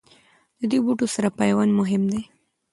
[0.59, 2.21] د دې بوټو سره پیوند مهم دی.